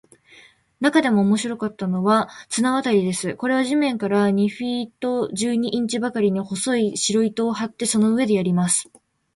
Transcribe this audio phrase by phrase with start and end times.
[0.79, 3.35] なかでも面白かったのは、綱渡りです。
[3.35, 8.89] これは地面から二フィート十二インチばかりに、細い白糸を張って、その上でやります。